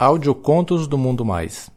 [0.00, 1.68] Audiocontos do Mundo Mais.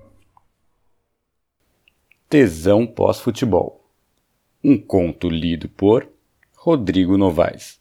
[2.29, 3.83] Tesão pós-futebol.
[4.63, 6.07] Um conto lido por
[6.55, 7.81] Rodrigo Novaes.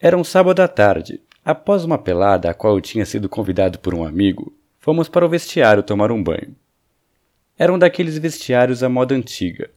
[0.00, 1.22] Era um sábado à tarde.
[1.44, 5.28] Após uma pelada a qual eu tinha sido convidado por um amigo, fomos para o
[5.28, 6.56] vestiário tomar um banho.
[7.56, 9.70] Era um daqueles vestiários à moda antiga,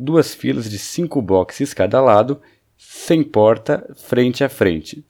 [0.00, 2.40] duas filas de cinco boxes cada lado,
[2.78, 5.04] sem porta, frente a frente.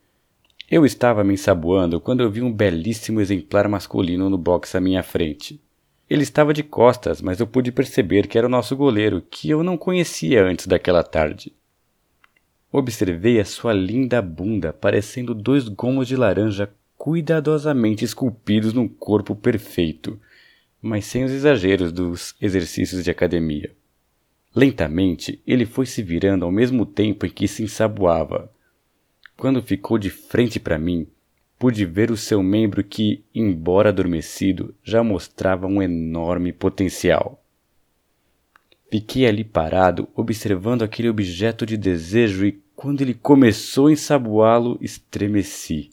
[0.69, 5.03] Eu estava me ensaboando quando eu vi um belíssimo exemplar masculino no box à minha
[5.03, 5.61] frente.
[6.09, 9.63] Ele estava de costas, mas eu pude perceber que era o nosso goleiro, que eu
[9.63, 11.53] não conhecia antes daquela tarde.
[12.73, 20.21] Observei a sua linda bunda, parecendo dois gomos de laranja cuidadosamente esculpidos num corpo perfeito,
[20.83, 23.73] mas sem os exageros dos exercícios de academia.
[24.55, 28.53] Lentamente, ele foi se virando ao mesmo tempo em que se ensaboava.
[29.37, 31.07] Quando ficou de frente para mim,
[31.59, 37.45] pude ver o seu membro que, embora adormecido, já mostrava um enorme potencial.
[38.91, 45.91] Fiquei ali parado, observando aquele objeto de desejo e, quando ele começou a ensaboá-lo, estremeci.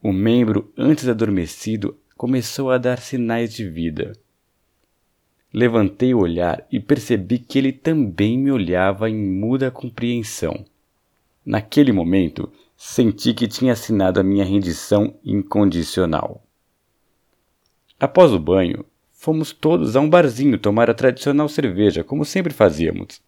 [0.00, 4.12] O membro, antes adormecido, começou a dar sinais de vida.
[5.54, 10.64] Levantei o olhar e percebi que ele também me olhava em muda compreensão.
[11.46, 16.42] Naquele momento, senti que tinha assinado a minha rendição incondicional.
[18.00, 23.22] Após o banho, fomos todos a um barzinho tomar a tradicional cerveja, como sempre fazíamos.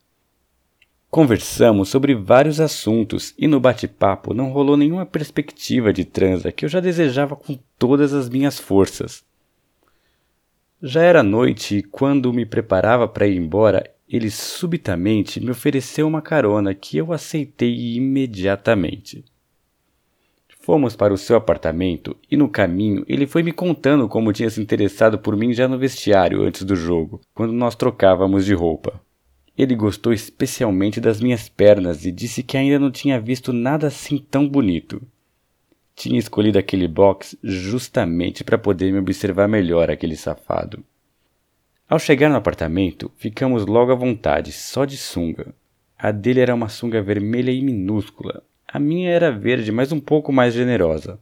[1.08, 6.68] Conversamos sobre vários assuntos e no bate-papo não rolou nenhuma perspectiva de transa que eu
[6.68, 9.24] já desejava com todas as minhas forças.
[10.82, 16.20] Já era noite e quando me preparava para ir embora, ele subitamente me ofereceu uma
[16.20, 19.24] carona que eu aceitei imediatamente.
[20.60, 24.60] Fomos para o seu apartamento e no caminho ele foi me contando como tinha se
[24.60, 29.00] interessado por mim já no vestiário antes do jogo, quando nós trocávamos de roupa.
[29.56, 34.18] Ele gostou especialmente das minhas pernas e disse que ainda não tinha visto nada assim
[34.18, 35.00] tão bonito.
[35.96, 40.84] Tinha escolhido aquele box justamente para poder me observar melhor aquele safado.
[41.88, 45.54] Ao chegar no apartamento, ficamos logo à vontade, só de sunga.
[45.98, 48.42] A dele era uma sunga vermelha e minúscula.
[48.68, 51.18] A minha era verde, mas um pouco mais generosa.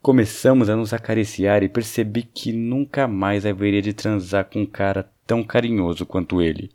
[0.00, 5.10] Começamos a nos acariciar e percebi que nunca mais haveria de transar com um cara
[5.26, 6.70] tão carinhoso quanto ele.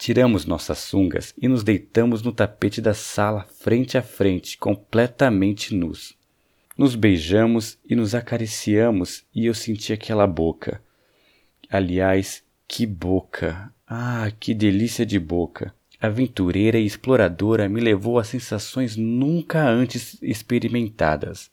[0.00, 6.16] Tiramos nossas sungas e nos deitamos no tapete da sala frente a frente, completamente nus.
[6.74, 10.82] Nos beijamos e nos acariciamos e eu senti aquela boca.
[11.68, 13.70] Aliás, que boca!
[13.86, 15.74] Ah, que delícia de boca!
[16.00, 21.50] Aventureira e exploradora me levou a sensações nunca antes experimentadas.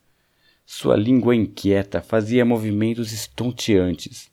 [0.65, 4.31] Sua língua inquieta fazia movimentos estonteantes.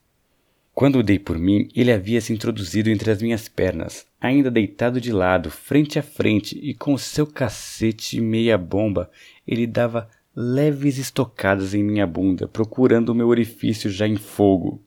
[0.75, 5.13] Quando dei por mim, ele havia se introduzido entre as minhas pernas, ainda deitado de
[5.13, 9.09] lado, frente a frente, e com seu cacete meia bomba,
[9.47, 14.83] ele dava leves estocadas em minha bunda, procurando o meu orifício já em fogo.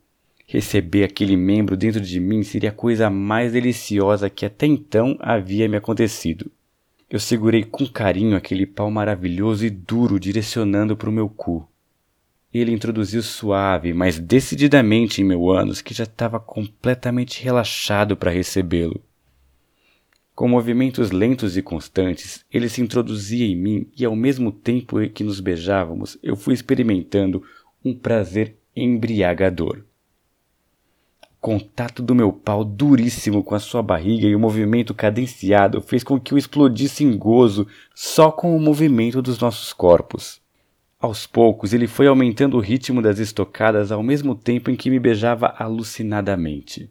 [0.45, 5.69] Receber aquele membro dentro de mim seria a coisa mais deliciosa que até então havia
[5.69, 6.51] me acontecido.
[7.09, 11.65] Eu segurei com carinho aquele pau maravilhoso e duro direcionando para o meu cu.
[12.57, 18.99] Ele introduziu suave, mas decididamente em meu ânus, que já estava completamente relaxado para recebê-lo.
[20.33, 25.23] Com movimentos lentos e constantes, ele se introduzia em mim e, ao mesmo tempo que
[25.23, 27.43] nos beijávamos, eu fui experimentando
[27.83, 29.83] um prazer embriagador.
[31.39, 36.19] Contato do meu pau duríssimo com a sua barriga e o movimento cadenciado fez com
[36.19, 40.41] que eu explodisse em gozo só com o movimento dos nossos corpos.
[40.99, 44.99] Aos poucos, ele foi aumentando o ritmo das estocadas ao mesmo tempo em que me
[44.99, 46.89] beijava alucinadamente.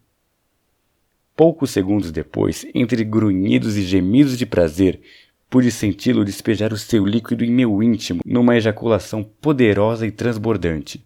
[1.35, 5.01] Poucos segundos depois, entre grunhidos e gemidos de prazer,
[5.51, 11.05] pude senti-lo despejar o seu líquido em meu íntimo numa ejaculação poderosa e transbordante.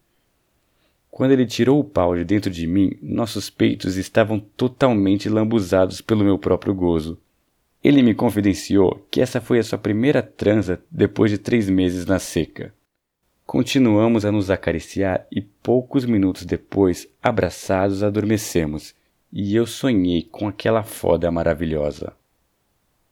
[1.11, 6.23] Quando ele tirou o pau de dentro de mim, nossos peitos estavam totalmente lambuzados pelo
[6.23, 7.19] meu próprio gozo.
[7.83, 12.19] Ele me confidenciou que essa foi a sua primeira transa depois de três meses na
[12.19, 12.75] seca.
[13.51, 18.95] Continuamos a nos acariciar e poucos minutos depois, abraçados, adormecemos,
[19.33, 22.13] e eu sonhei com aquela foda maravilhosa.